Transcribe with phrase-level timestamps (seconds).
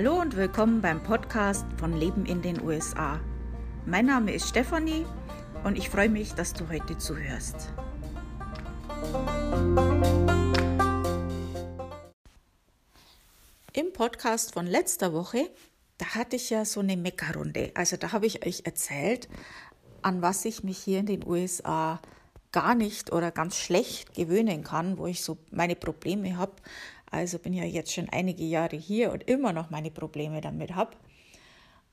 [0.00, 3.18] Hallo und willkommen beim Podcast von Leben in den USA.
[3.84, 5.04] Mein Name ist Stefanie
[5.64, 7.72] und ich freue mich, dass du heute zuhörst.
[13.72, 15.50] Im Podcast von letzter Woche,
[15.96, 17.72] da hatte ich ja so eine Meckerrunde.
[17.74, 19.28] Also da habe ich euch erzählt,
[20.02, 22.00] an was ich mich hier in den USA
[22.52, 26.52] gar nicht oder ganz schlecht gewöhnen kann, wo ich so meine Probleme habe.
[27.10, 30.96] Also bin ja jetzt schon einige Jahre hier und immer noch meine Probleme damit habe.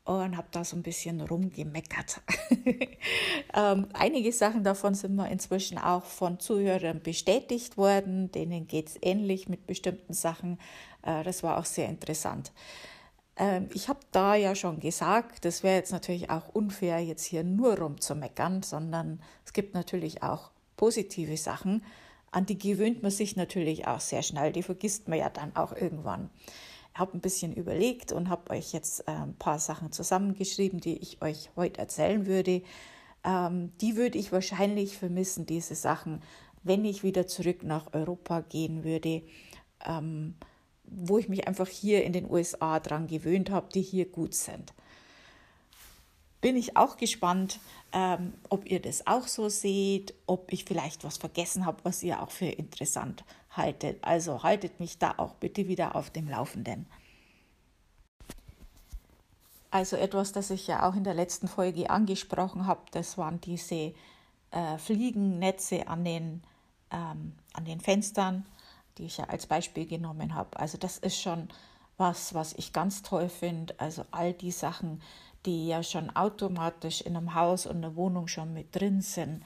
[0.04, 2.22] Und habe da so ein bisschen rumgemeckert.
[3.56, 8.32] ähm, einige Sachen davon sind mir inzwischen auch von Zuhörern bestätigt worden.
[8.32, 10.60] Denen geht es ähnlich mit bestimmten Sachen.
[11.02, 12.52] Äh, das war auch sehr interessant.
[13.38, 17.44] Ähm, ich habe da ja schon gesagt, das wäre jetzt natürlich auch unfair, jetzt hier
[17.44, 21.84] nur rumzumeckern, sondern es gibt natürlich auch positive Sachen,
[22.36, 25.72] an die gewöhnt man sich natürlich auch sehr schnell, die vergisst man ja dann auch
[25.72, 26.30] irgendwann.
[26.94, 30.98] Ich habe ein bisschen überlegt und habe euch jetzt äh, ein paar Sachen zusammengeschrieben, die
[30.98, 32.62] ich euch heute erzählen würde.
[33.24, 36.24] Ähm, die würde ich wahrscheinlich vermissen, diese Sachen,
[36.62, 39.24] wenn ich wieder zurück nach Europa gehen würde,
[39.86, 40.36] ähm,
[40.84, 44.74] wo ich mich einfach hier in den USA dran gewöhnt habe, die hier gut sind
[46.46, 47.60] bin ich auch gespannt,
[47.92, 52.22] ähm, ob ihr das auch so seht, ob ich vielleicht was vergessen habe, was ihr
[52.22, 53.98] auch für interessant haltet.
[54.04, 56.86] Also haltet mich da auch bitte wieder auf dem Laufenden.
[59.72, 63.96] Also etwas, das ich ja auch in der letzten Folge angesprochen habe, das waren diese
[64.52, 66.44] äh, Fliegennetze an den,
[66.92, 68.46] ähm, an den Fenstern,
[69.00, 70.60] die ich ja als Beispiel genommen habe.
[70.60, 71.50] Also das ist schon
[71.98, 73.74] was, was ich ganz toll finde.
[73.80, 75.02] Also all die Sachen,
[75.46, 79.44] die ja schon automatisch in einem Haus und einer Wohnung schon mit drin sind,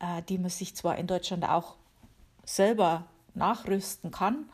[0.00, 1.76] äh, die man sich zwar in Deutschland auch
[2.44, 4.48] selber nachrüsten kann,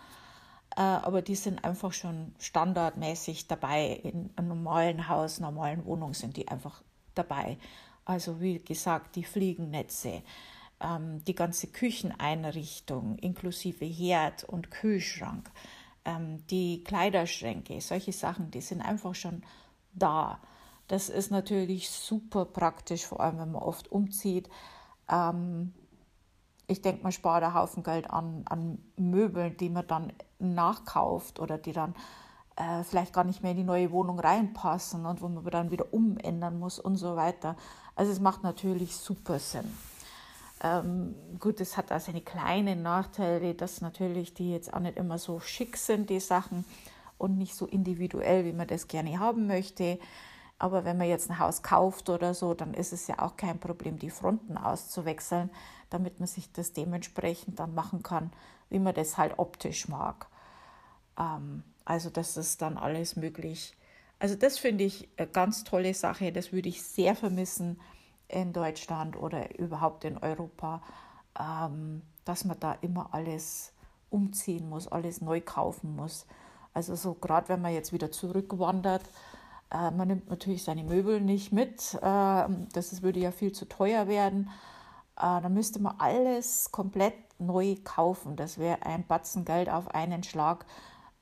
[0.77, 4.01] äh, aber die sind einfach schon standardmäßig dabei.
[4.03, 6.83] In einem normalen Haus, normalen Wohnung sind die einfach
[7.15, 7.59] dabei.
[8.05, 10.23] Also wie gesagt, die Fliegennetze,
[10.81, 15.51] ähm, die ganze Kücheneinrichtung inklusive Herd und Kühlschrank,
[16.05, 19.42] ähm, die Kleiderschränke, solche Sachen, die sind einfach schon
[19.92, 20.41] da.
[20.86, 24.48] Das ist natürlich super praktisch, vor allem wenn man oft umzieht.
[25.08, 25.75] Ähm,
[26.67, 31.58] ich denke, man spart einen Haufen Geld an, an Möbeln, die man dann nachkauft oder
[31.58, 31.95] die dann
[32.57, 35.92] äh, vielleicht gar nicht mehr in die neue Wohnung reinpassen und wo man dann wieder
[35.92, 37.57] umändern muss und so weiter.
[37.95, 39.73] Also es macht natürlich super Sinn.
[40.63, 45.19] Ähm, gut, es hat auch seine kleinen Nachteile, dass natürlich die jetzt auch nicht immer
[45.19, 46.64] so schick sind, die Sachen,
[47.19, 49.98] und nicht so individuell, wie man das gerne haben möchte.
[50.58, 53.61] Aber wenn man jetzt ein Haus kauft oder so, dann ist es ja auch kein
[53.61, 55.51] Problem, die Fronten auszuwechseln,
[55.91, 58.33] damit man sich das dementsprechend dann machen kann,
[58.70, 60.27] wie man das halt optisch mag.
[61.19, 63.77] Ähm, also das ist dann alles möglich.
[64.19, 66.33] Also das finde ich eine ganz tolle Sache.
[66.33, 67.80] Das würde ich sehr vermissen
[68.28, 70.83] in Deutschland oder überhaupt in Europa,
[71.39, 73.72] ähm, dass man da immer alles
[74.11, 76.27] umziehen muss, alles neu kaufen muss.
[76.74, 79.02] Also so gerade wenn man jetzt wieder zurückwandert,
[79.70, 81.94] äh, man nimmt natürlich seine Möbel nicht mit.
[81.94, 84.50] Äh, das würde ja viel zu teuer werden.
[85.16, 88.36] Äh, dann müsste man alles komplett neu kaufen.
[88.36, 90.66] Das wäre ein Batzen Geld auf einen Schlag.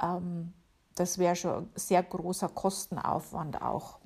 [0.03, 0.53] Ähm,
[0.95, 3.99] das wäre schon ein sehr großer Kostenaufwand auch.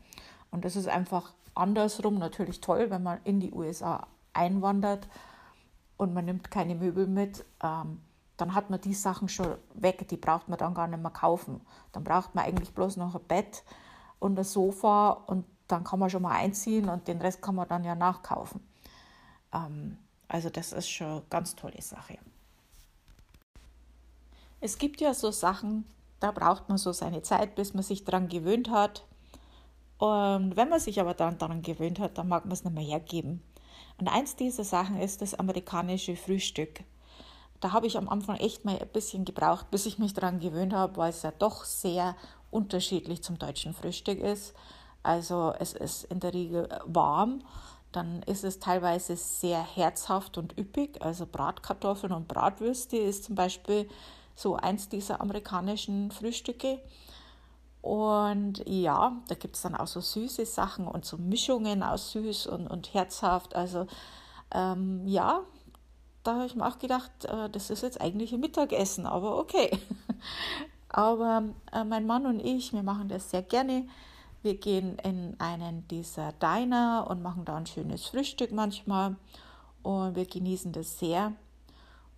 [0.51, 5.09] Und das ist einfach andersrum natürlich toll, wenn man in die USA einwandert
[5.97, 7.45] und man nimmt keine Möbel mit.
[7.63, 8.01] Ähm,
[8.37, 11.61] dann hat man die Sachen schon weg, die braucht man dann gar nicht mehr kaufen.
[11.93, 13.65] Dann braucht man eigentlich bloß noch ein Bett
[14.19, 17.69] und das Sofa und dann kann man schon mal einziehen und den Rest kann man
[17.69, 18.61] dann ja nachkaufen.
[19.53, 22.19] Ähm, also das ist schon eine ganz tolle Sache.
[24.61, 25.85] Es gibt ja so Sachen,
[26.21, 29.05] da braucht man so seine Zeit, bis man sich daran gewöhnt hat.
[30.01, 32.83] Und wenn man sich aber dann daran gewöhnt hat, dann mag man es nicht mehr
[32.83, 33.43] hergeben.
[33.99, 36.85] Und eins dieser Sachen ist das amerikanische Frühstück.
[37.61, 40.73] Da habe ich am Anfang echt mal ein bisschen gebraucht, bis ich mich daran gewöhnt
[40.73, 42.17] habe, weil es ja doch sehr
[42.51, 44.55] unterschiedlich zum deutschen Frühstück ist.
[45.03, 47.43] Also es ist in der Regel warm,
[47.93, 51.03] dann ist es teilweise sehr herzhaft und üppig.
[51.03, 53.87] Also Bratkartoffeln und Bratwürste ist zum Beispiel
[54.35, 56.81] so eins dieser amerikanischen Frühstücke.
[57.83, 62.47] Und ja, da gibt es dann auch so süße Sachen und so Mischungen aus süß
[62.49, 63.57] und, und herzhaft.
[63.57, 63.87] Also
[64.53, 65.41] ähm, ja,
[66.23, 69.71] da habe ich mir auch gedacht, äh, das ist jetzt eigentlich ein Mittagessen, aber okay.
[70.93, 73.87] Aber äh, mein Mann und ich, wir machen das sehr gerne.
[74.43, 79.15] Wir gehen in einen dieser Diner und machen da ein schönes Frühstück manchmal.
[79.83, 81.33] Und wir genießen das sehr.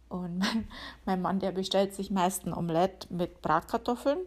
[0.09, 0.69] Und mein,
[1.05, 4.19] mein Mann, der bestellt sich meist ein Omelett mit Bratkartoffeln.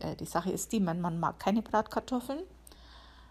[0.00, 2.42] Äh, die Sache ist die, mein Mann mag keine Bratkartoffeln,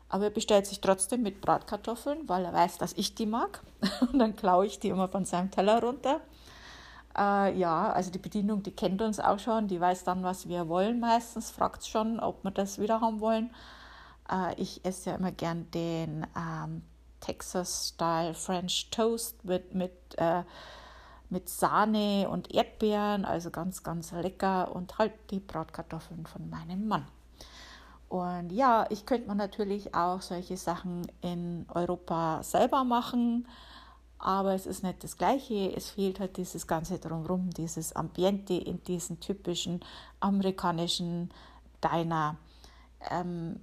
[0.10, 3.62] aber er bestellt sich trotzdem mit Bratkartoffeln, weil er weiß, dass ich die mag.
[4.12, 6.22] Und dann klaue ich die immer von seinem Teller runter.
[7.18, 10.68] Äh, ja, also die Bedienung, die kennt uns auch schon, die weiß dann, was wir
[10.68, 13.52] wollen meistens, fragt schon, ob wir das wieder haben wollen.
[14.32, 16.84] Äh, ich esse ja immer gern den ähm,
[17.20, 20.44] Texas-Style French Toast mit, mit, äh,
[21.30, 27.06] mit Sahne und Erdbeeren, also ganz, ganz lecker und halt die Bratkartoffeln von meinem Mann.
[28.10, 33.48] Und ja, ich könnte man natürlich auch solche Sachen in Europa selber machen,
[34.18, 35.72] aber es ist nicht das Gleiche.
[35.76, 39.82] Es fehlt halt dieses Ganze drumherum, dieses Ambiente in diesen typischen
[40.20, 41.30] amerikanischen
[41.84, 42.36] Diner.
[43.12, 43.60] Ähm,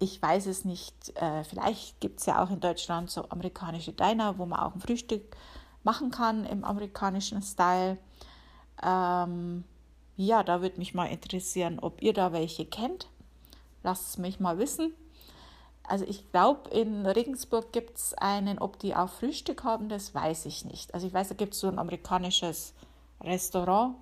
[0.00, 4.38] ich weiß es nicht, äh, vielleicht gibt es ja auch in Deutschland so amerikanische Diner,
[4.38, 5.36] wo man auch ein Frühstück
[5.84, 7.98] machen kann im amerikanischen Style.
[8.82, 9.64] Ähm,
[10.16, 13.08] ja, da würde mich mal interessieren, ob ihr da welche kennt.
[13.82, 14.92] Lasst es mich mal wissen.
[15.86, 20.46] Also ich glaube, in Regensburg gibt es einen, ob die auch Frühstück haben, das weiß
[20.46, 20.94] ich nicht.
[20.94, 22.72] Also ich weiß, da gibt es so ein amerikanisches
[23.20, 23.96] Restaurant.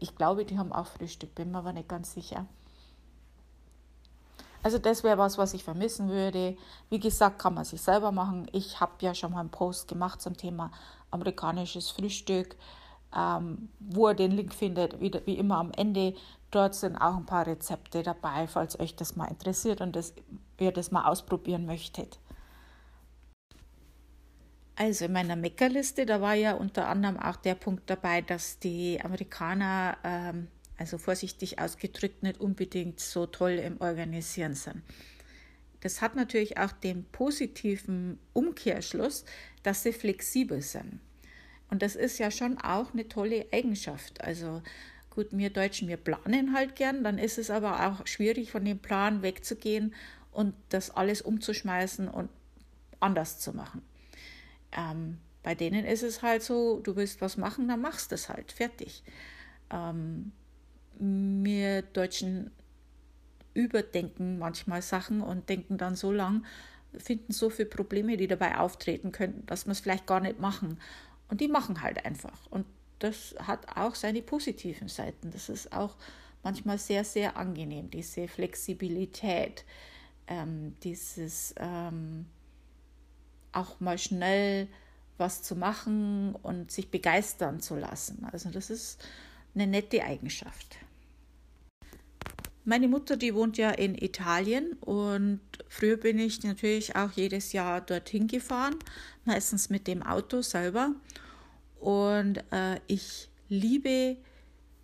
[0.00, 2.46] Ich glaube, die haben auch Frühstück, bin mir aber nicht ganz sicher.
[4.62, 6.56] Also das wäre was, was ich vermissen würde.
[6.90, 8.46] Wie gesagt, kann man sich selber machen.
[8.52, 10.70] Ich habe ja schon mal einen Post gemacht zum Thema
[11.10, 12.56] amerikanisches Frühstück,
[13.16, 16.14] ähm, wo ihr den Link findet, wie, wie immer am Ende.
[16.50, 20.14] Dort sind auch ein paar Rezepte dabei, falls euch das mal interessiert und das,
[20.58, 22.18] ihr das mal ausprobieren möchtet.
[24.76, 28.98] Also in meiner Meckerliste, da war ja unter anderem auch der Punkt dabei, dass die
[29.02, 30.48] Amerikaner ähm,
[30.80, 34.82] also vorsichtig ausgedrückt, nicht unbedingt so toll im Organisieren sind.
[35.82, 39.26] Das hat natürlich auch den positiven Umkehrschluss,
[39.62, 41.00] dass sie flexibel sind.
[41.68, 44.24] Und das ist ja schon auch eine tolle Eigenschaft.
[44.24, 44.62] Also
[45.10, 48.78] gut, wir Deutschen, wir planen halt gern, dann ist es aber auch schwierig, von dem
[48.78, 49.94] Plan wegzugehen
[50.32, 52.30] und das alles umzuschmeißen und
[53.00, 53.82] anders zu machen.
[54.72, 58.50] Ähm, bei denen ist es halt so, du willst was machen, dann machst es halt,
[58.50, 59.02] fertig.
[59.70, 60.32] Ähm,
[61.00, 62.50] wir Deutschen
[63.54, 66.44] überdenken manchmal Sachen und denken dann so lang,
[66.96, 70.80] finden so viele Probleme, die dabei auftreten könnten, dass wir es vielleicht gar nicht machen.
[71.28, 72.46] Und die machen halt einfach.
[72.50, 72.66] Und
[72.98, 75.30] das hat auch seine positiven Seiten.
[75.30, 75.96] Das ist auch
[76.42, 79.64] manchmal sehr, sehr angenehm, diese Flexibilität,
[80.26, 82.26] ähm, dieses ähm,
[83.52, 84.68] auch mal schnell
[85.18, 88.26] was zu machen und sich begeistern zu lassen.
[88.32, 89.04] Also das ist
[89.54, 90.78] eine nette Eigenschaft.
[92.64, 97.80] Meine Mutter, die wohnt ja in Italien und früher bin ich natürlich auch jedes Jahr
[97.80, 98.76] dorthin gefahren,
[99.24, 100.94] meistens mit dem Auto selber.
[101.78, 104.18] Und äh, ich liebe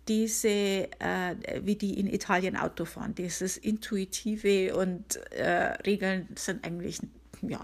[0.07, 6.99] diese, äh, wie die in Italien Auto fahren, dieses intuitive und äh, Regeln sind eigentlich,
[7.41, 7.63] ja,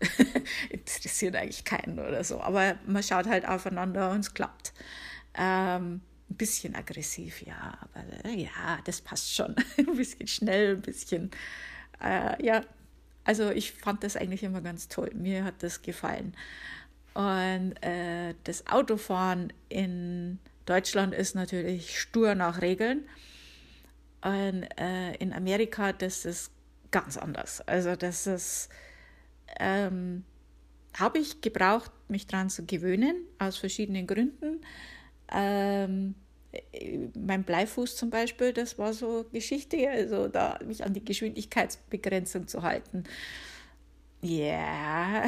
[0.70, 2.40] interessiert eigentlich keinen oder so.
[2.40, 4.72] Aber man schaut halt aufeinander und es klappt.
[5.34, 6.00] Ähm,
[6.32, 9.54] ein bisschen aggressiv, ja, aber äh, ja, das passt schon.
[9.76, 11.30] ein bisschen schnell, ein bisschen,
[12.02, 12.62] äh, ja.
[13.24, 15.12] Also ich fand das eigentlich immer ganz toll.
[15.14, 16.34] Mir hat das gefallen.
[17.14, 23.04] Und äh, das Autofahren in Deutschland ist natürlich stur nach Regeln.
[24.22, 26.50] Und äh, in Amerika, das ist
[26.90, 27.60] ganz anders.
[27.60, 28.70] Also das ist,
[29.60, 30.24] ähm,
[30.94, 34.60] habe ich gebraucht, mich daran zu gewöhnen, aus verschiedenen Gründen.
[35.30, 36.14] Ähm,
[37.18, 42.62] mein Bleifuß zum Beispiel, das war so Geschichte, also da mich an die Geschwindigkeitsbegrenzung zu
[42.62, 43.04] halten.
[44.20, 45.26] Ja, yeah.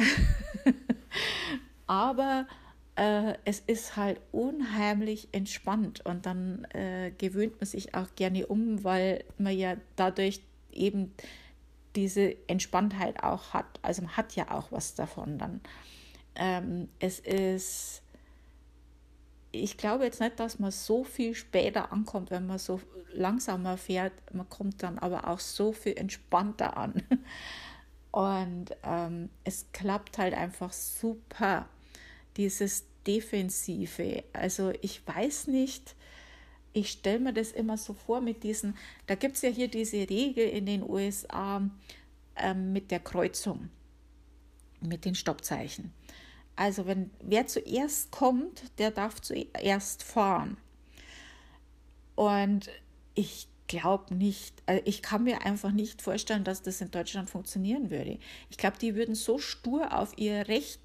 [1.87, 2.47] aber
[2.95, 8.83] äh, es ist halt unheimlich entspannt und dann äh, gewöhnt man sich auch gerne um,
[8.83, 10.41] weil man ja dadurch
[10.71, 11.13] eben
[11.95, 13.79] diese Entspanntheit auch hat.
[13.81, 15.61] Also man hat ja auch was davon dann.
[16.35, 18.01] Ähm, es ist
[19.63, 22.79] ich glaube jetzt nicht, dass man so viel später ankommt, wenn man so
[23.13, 24.13] langsamer fährt.
[24.33, 27.03] Man kommt dann aber auch so viel entspannter an.
[28.11, 31.67] Und ähm, es klappt halt einfach super,
[32.37, 34.23] dieses Defensive.
[34.31, 35.95] Also ich weiß nicht,
[36.71, 40.09] ich stelle mir das immer so vor mit diesen, da gibt es ja hier diese
[40.09, 41.61] Regel in den USA
[42.35, 43.69] ähm, mit der Kreuzung,
[44.81, 45.93] mit den Stoppzeichen.
[46.55, 50.57] Also wenn wer zuerst kommt, der darf zuerst fahren.
[52.15, 52.69] Und
[53.13, 57.89] ich glaube nicht, also ich kann mir einfach nicht vorstellen, dass das in Deutschland funktionieren
[57.89, 58.19] würde.
[58.49, 60.79] Ich glaube, die würden so stur auf ihr Recht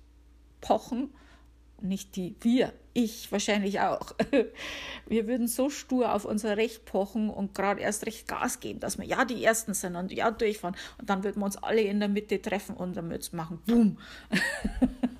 [0.61, 1.11] pochen
[1.83, 4.12] nicht die, wir, ich wahrscheinlich auch.
[5.07, 8.99] Wir würden so stur auf unser Recht pochen und gerade erst recht Gas geben, dass
[8.99, 10.77] wir ja die Ersten sind und ja durchfahren.
[10.99, 13.61] Und dann würden wir uns alle in der Mitte treffen und dann würde es machen,
[13.67, 13.99] boom.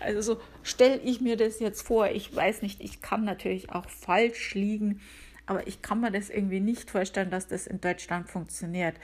[0.00, 2.08] Also so stelle ich mir das jetzt vor.
[2.08, 5.00] Ich weiß nicht, ich kann natürlich auch falsch liegen,
[5.46, 8.94] aber ich kann mir das irgendwie nicht vorstellen, dass das in Deutschland funktioniert.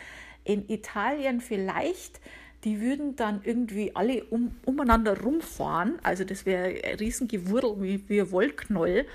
[0.45, 2.21] In Italien vielleicht,
[2.65, 5.99] die würden dann irgendwie alle um, umeinander rumfahren.
[6.03, 9.07] Also das wäre ein Riesengewurl wie, wie Wollknoll.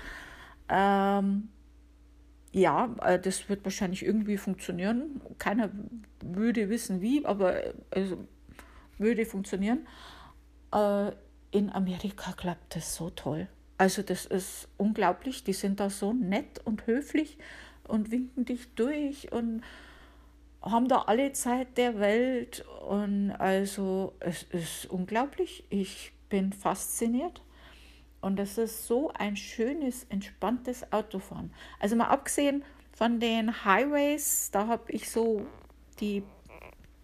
[0.68, 1.48] Ähm,
[2.52, 5.20] ja, äh, das wird wahrscheinlich irgendwie funktionieren.
[5.38, 5.70] Keiner
[6.20, 8.16] würde wissen wie, aber also,
[8.96, 9.86] würde funktionieren.
[10.72, 11.12] Äh,
[11.54, 13.46] in Amerika klappt das so toll.
[13.78, 15.44] Also das ist unglaublich.
[15.44, 17.38] Die sind da so nett und höflich
[17.86, 19.62] und winken dich durch und
[20.60, 22.64] haben da alle Zeit der Welt.
[22.88, 25.64] Und also es ist unglaublich.
[25.70, 27.40] Ich bin fasziniert.
[28.20, 31.52] Und das ist so ein schönes, entspanntes Autofahren.
[31.78, 35.46] Also mal abgesehen von den Highways, da habe ich so
[36.00, 36.24] die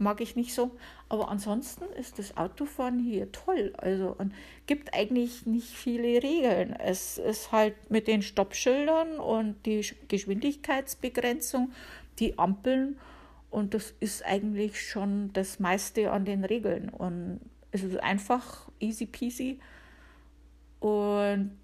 [0.01, 0.73] mag ich nicht so.
[1.09, 3.73] Aber ansonsten ist das Autofahren hier toll.
[3.77, 4.35] Also und
[4.67, 6.73] gibt eigentlich nicht viele Regeln.
[6.73, 11.73] Es ist halt mit den Stoppschildern und die Geschwindigkeitsbegrenzung,
[12.19, 12.97] die Ampeln
[13.51, 16.89] und das ist eigentlich schon das meiste an den Regeln.
[16.89, 17.41] Und
[17.73, 19.59] es ist einfach easy peasy.
[20.79, 21.59] Und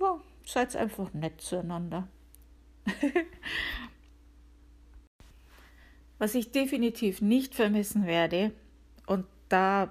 [0.00, 2.08] ja, seid einfach nett zueinander.
[6.18, 8.52] Was ich definitiv nicht vermissen werde,
[9.06, 9.90] und da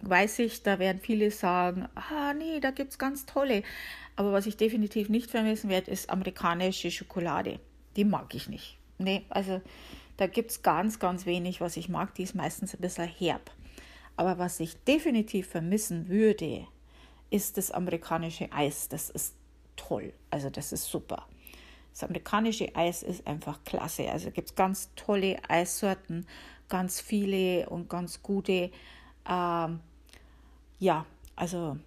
[0.00, 3.62] weiß ich, da werden viele sagen, ah nee, da gibt es ganz tolle.
[4.16, 7.60] Aber was ich definitiv nicht vermissen werde, ist amerikanische Schokolade.
[7.96, 8.78] Die mag ich nicht.
[8.98, 9.60] Nee, also
[10.16, 12.14] da gibt es ganz, ganz wenig, was ich mag.
[12.14, 13.50] Die ist meistens ein bisschen herb.
[14.16, 16.66] Aber was ich definitiv vermissen würde,
[17.30, 18.88] ist das amerikanische Eis.
[18.88, 19.34] Das ist
[19.76, 20.12] toll.
[20.30, 21.26] Also das ist super.
[21.96, 24.10] Das amerikanische Eis ist einfach klasse.
[24.10, 26.26] Also gibt es ganz tolle Eissorten,
[26.68, 28.70] ganz viele und ganz gute.
[29.26, 29.80] Ähm,
[30.78, 31.78] ja, also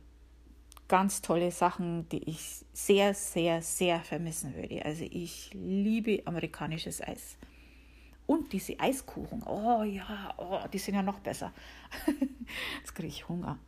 [0.87, 4.83] ganz tolle Sachen, die ich sehr, sehr, sehr vermissen würde.
[4.83, 7.37] Also ich liebe amerikanisches Eis.
[8.25, 11.53] Und diese Eiskuchen, oh ja, oh, die sind ja noch besser.
[12.79, 13.59] Jetzt kriege ich Hunger.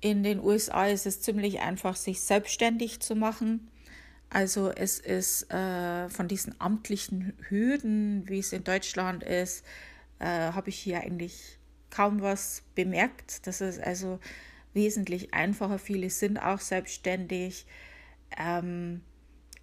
[0.00, 3.68] In den USA ist es ziemlich einfach, sich selbstständig zu machen.
[4.30, 9.64] Also es ist äh, von diesen amtlichen Hürden, wie es in Deutschland ist,
[10.18, 11.58] äh, habe ich hier eigentlich
[11.90, 13.46] kaum was bemerkt.
[13.46, 14.20] Das ist also
[14.74, 15.78] wesentlich einfacher.
[15.78, 17.66] Viele sind auch selbstständig.
[18.38, 19.00] Ähm,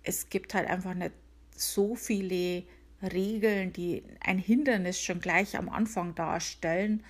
[0.03, 1.13] es gibt halt einfach nicht
[1.55, 2.63] so viele
[3.01, 7.03] Regeln, die ein Hindernis schon gleich am Anfang darstellen.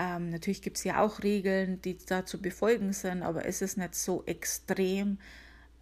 [0.00, 3.76] Ähm, natürlich gibt es ja auch Regeln, die da zu befolgen sind, aber es ist
[3.76, 5.18] nicht so extrem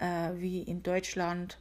[0.00, 1.60] äh, wie in Deutschland.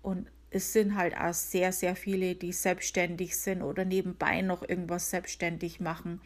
[0.00, 5.10] Und es sind halt auch sehr, sehr viele, die selbstständig sind oder nebenbei noch irgendwas
[5.10, 6.22] selbstständig machen.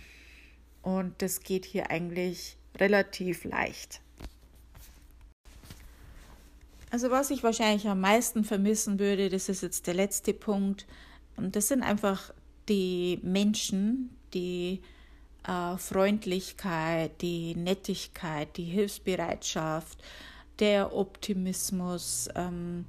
[0.82, 4.00] Und das geht hier eigentlich relativ leicht.
[6.90, 10.86] Also was ich wahrscheinlich am meisten vermissen würde, das ist jetzt der letzte Punkt.
[11.36, 12.32] Und das sind einfach
[12.68, 14.80] die Menschen, die
[15.46, 20.02] äh, Freundlichkeit, die Nettigkeit, die Hilfsbereitschaft,
[20.58, 22.28] der Optimismus.
[22.34, 22.86] Ähm,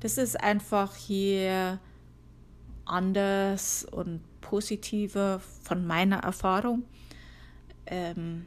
[0.00, 1.78] das ist einfach hier
[2.84, 6.84] anders und positiver von meiner Erfahrung.
[7.86, 8.46] Ähm,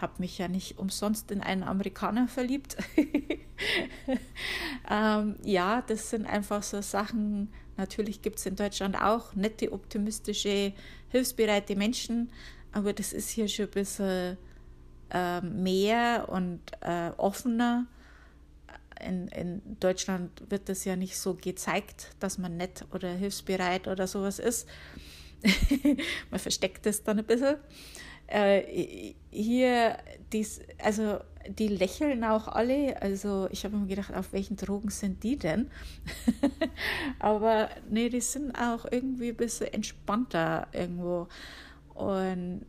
[0.00, 2.76] habe mich ja nicht umsonst in einen Amerikaner verliebt.
[4.90, 7.52] ähm, ja, das sind einfach so Sachen.
[7.76, 10.72] Natürlich gibt es in Deutschland auch nette, optimistische,
[11.08, 12.30] hilfsbereite Menschen,
[12.72, 14.36] aber das ist hier schon ein bisschen
[15.10, 17.86] äh, mehr und äh, offener.
[19.04, 24.06] In, in Deutschland wird das ja nicht so gezeigt, dass man nett oder hilfsbereit oder
[24.06, 24.68] sowas ist.
[26.30, 27.56] man versteckt es dann ein bisschen.
[28.26, 29.96] Äh, hier,
[30.32, 33.00] dies, also die lächeln auch alle.
[33.00, 35.70] Also ich habe mir gedacht, auf welchen Drogen sind die denn?
[37.18, 41.28] Aber nee, die sind auch irgendwie ein bisschen entspannter irgendwo.
[42.00, 42.64] Und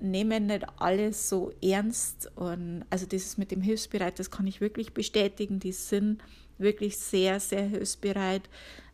[0.00, 2.30] nehmen nicht alles so ernst.
[2.36, 5.58] Und also dieses mit dem Hilfsbereit, das kann ich wirklich bestätigen.
[5.58, 6.22] Die sind
[6.58, 8.42] wirklich sehr, sehr hilfsbereit.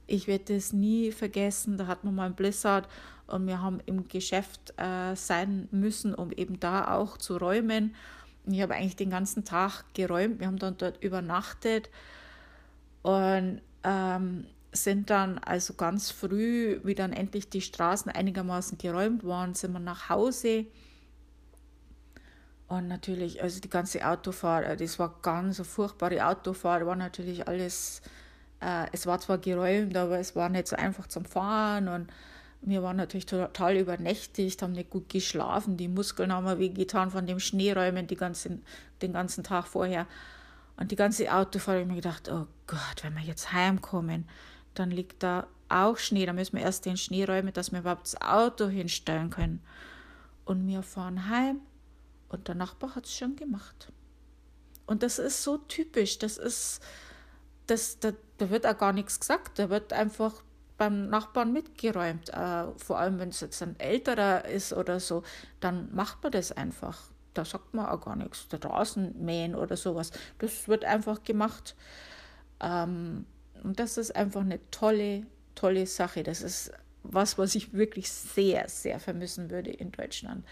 [0.06, 1.76] Ich werde das nie vergessen.
[1.76, 2.88] Da hatten wir mal ein Blizzard
[3.26, 7.94] und wir haben im Geschäft äh, sein müssen, um eben da auch zu räumen.
[8.46, 10.40] Und ich habe eigentlich den ganzen Tag geräumt.
[10.40, 11.90] Wir haben dann dort übernachtet
[13.02, 19.54] und ähm, sind dann also ganz früh, wie dann endlich die Straßen einigermaßen geräumt waren,
[19.54, 20.66] sind wir nach Hause
[22.68, 27.48] Und natürlich, also die ganze Autofahrt, äh, das war ganz eine furchtbare Autofahrt, war natürlich
[27.48, 28.00] alles,
[28.60, 32.12] äh, es war zwar geräumt, aber es war nicht so einfach zum Fahren und
[32.62, 37.26] wir waren natürlich total übernächtigt, haben nicht gut geschlafen, die Muskeln haben wir wehgetan von
[37.26, 38.62] dem Schneeräumen die ganzen,
[39.02, 40.06] den ganzen Tag vorher.
[40.76, 44.28] Und die ganze Autofahrt habe ich mir gedacht, oh Gott, wenn wir jetzt heimkommen,
[44.74, 48.06] dann liegt da auch Schnee, da müssen wir erst den Schnee räumen, dass wir überhaupt
[48.06, 49.62] das Auto hinstellen können.
[50.44, 51.60] Und wir fahren heim
[52.28, 53.92] und der Nachbar hat es schon gemacht.
[54.86, 56.18] Und das ist so typisch.
[56.18, 56.80] Das ist,
[57.68, 59.58] das, da, da wird auch gar nichts gesagt.
[59.60, 60.42] Da wird einfach
[60.76, 62.30] beim Nachbarn mitgeräumt.
[62.30, 65.22] Äh, vor allem, wenn es jetzt ein älterer ist oder so,
[65.60, 67.00] dann macht man das einfach.
[67.34, 68.48] Da sagt man auch gar nichts.
[68.48, 70.10] Da draußen mähen oder sowas.
[70.38, 71.76] Das wird einfach gemacht.
[72.58, 73.26] Ähm,
[73.62, 76.22] und das ist einfach eine tolle, tolle Sache.
[76.22, 80.44] Das ist was, was ich wirklich sehr, sehr vermissen würde in Deutschland.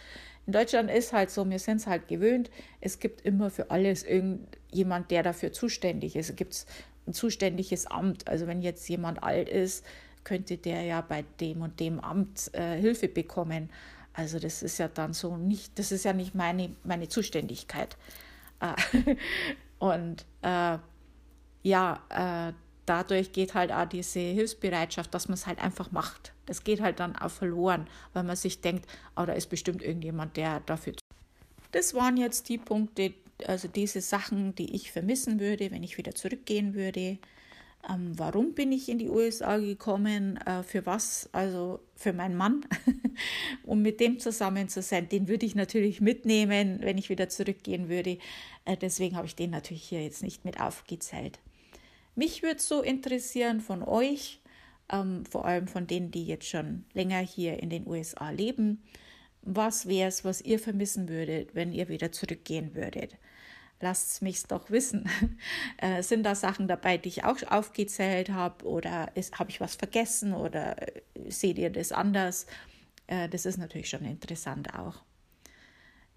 [0.46, 2.50] In Deutschland ist halt so, wir sind es halt gewöhnt,
[2.80, 6.30] es gibt immer für alles irgendjemand, der dafür zuständig ist.
[6.30, 6.64] Es gibt
[7.06, 8.26] ein zuständiges Amt.
[8.28, 9.84] Also wenn jetzt jemand alt ist,
[10.24, 13.70] könnte der ja bei dem und dem Amt äh, Hilfe bekommen.
[14.14, 17.96] Also das ist ja dann so nicht, das ist ja nicht meine, meine Zuständigkeit.
[18.60, 19.16] Äh,
[19.78, 20.78] und äh,
[21.62, 22.52] ja, äh,
[22.88, 26.32] dadurch geht halt auch diese Hilfsbereitschaft, dass man es halt einfach macht.
[26.46, 30.36] Das geht halt dann auch verloren, weil man sich denkt, oh, da ist bestimmt irgendjemand,
[30.36, 30.94] der dafür.
[31.72, 33.12] Das waren jetzt die Punkte,
[33.46, 37.18] also diese Sachen, die ich vermissen würde, wenn ich wieder zurückgehen würde.
[37.88, 40.38] Ähm, warum bin ich in die USA gekommen?
[40.38, 41.28] Äh, für was?
[41.32, 42.66] Also für meinen Mann,
[43.64, 45.08] um mit dem zusammen zu sein.
[45.08, 48.18] Den würde ich natürlich mitnehmen, wenn ich wieder zurückgehen würde.
[48.64, 51.38] Äh, deswegen habe ich den natürlich hier jetzt nicht mit aufgezählt.
[52.18, 54.40] Mich würde so interessieren von euch,
[54.90, 58.82] ähm, vor allem von denen, die jetzt schon länger hier in den USA leben.
[59.42, 63.16] Was wäre es, was ihr vermissen würdet, wenn ihr wieder zurückgehen würdet?
[63.80, 65.08] Lasst es mich doch wissen.
[65.80, 70.34] Äh, sind da Sachen dabei, die ich auch aufgezählt habe oder habe ich was vergessen
[70.34, 72.46] oder äh, seht ihr das anders?
[73.06, 75.04] Äh, das ist natürlich schon interessant auch.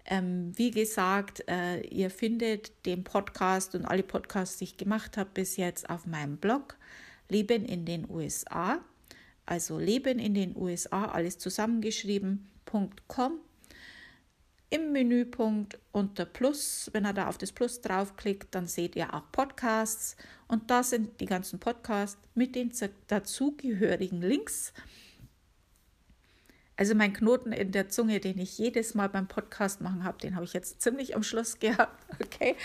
[0.04, 5.30] Ähm, wie gesagt, äh, ihr findet den Podcast und alle Podcasts, die ich gemacht habe
[5.32, 6.76] bis jetzt auf meinem Blog
[7.28, 8.80] Leben in den USA.
[9.46, 13.40] Also Leben in den USA, alles zusammengeschrieben.com.
[14.70, 19.30] Im Menüpunkt unter Plus, wenn ihr da auf das Plus draufklickt, dann seht ihr auch
[19.30, 20.16] Podcasts
[20.48, 22.72] und da sind die ganzen Podcasts mit den
[23.06, 24.72] dazugehörigen Links
[26.82, 30.34] also mein Knoten in der Zunge, den ich jedes Mal beim Podcast machen habe, den
[30.34, 32.04] habe ich jetzt ziemlich am Schluss gehabt.
[32.20, 32.56] Okay.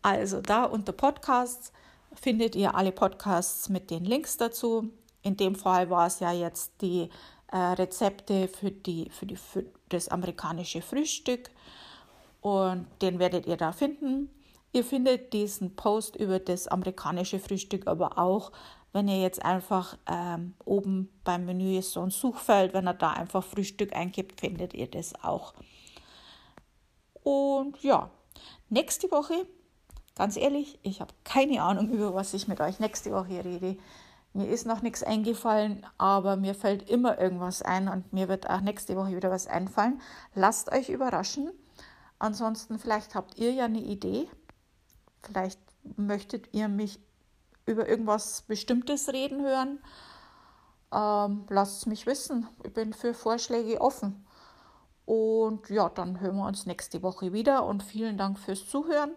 [0.00, 1.70] Also da unter Podcasts
[2.14, 4.88] findet ihr alle Podcasts mit den Links dazu.
[5.20, 7.10] In dem Fall war es ja jetzt die
[7.52, 11.50] äh, Rezepte für, die, für, die, für das amerikanische Frühstück
[12.40, 14.30] und den werdet ihr da finden.
[14.72, 18.50] Ihr findet diesen Post über das amerikanische Frühstück aber auch
[18.92, 23.12] wenn ihr jetzt einfach ähm, oben beim Menü ist so ein Suchfeld, wenn ihr da
[23.12, 25.54] einfach Frühstück eingibt, findet ihr das auch.
[27.22, 28.10] Und ja,
[28.68, 29.46] nächste Woche,
[30.16, 33.76] ganz ehrlich, ich habe keine Ahnung, über was ich mit euch nächste Woche rede.
[34.32, 38.60] Mir ist noch nichts eingefallen, aber mir fällt immer irgendwas ein und mir wird auch
[38.60, 40.00] nächste Woche wieder was einfallen.
[40.34, 41.50] Lasst euch überraschen.
[42.18, 44.28] Ansonsten, vielleicht habt ihr ja eine Idee.
[45.22, 45.58] Vielleicht
[45.96, 47.00] möchtet ihr mich
[47.66, 49.78] über irgendwas Bestimmtes reden hören,
[50.92, 52.48] ähm, lasst es mich wissen.
[52.64, 54.26] Ich bin für Vorschläge offen.
[55.06, 59.12] Und ja, dann hören wir uns nächste Woche wieder und vielen Dank fürs Zuhören.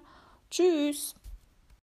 [0.49, 1.15] Tschüss.